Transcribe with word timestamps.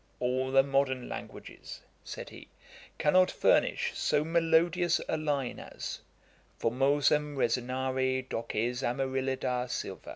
'All 0.19 0.51
the 0.51 0.63
modern 0.63 1.07
languages 1.07 1.81
(said 2.03 2.31
he) 2.31 2.47
cannot 2.97 3.29
furnish 3.29 3.91
so 3.93 4.23
melodious 4.23 4.99
a 5.07 5.15
line 5.15 5.59
as 5.59 5.99
'Formosam 6.57 7.37
resonare 7.37 8.27
doces 8.27 8.81
Amarillida 8.81 9.67
silvas.' 9.69 10.09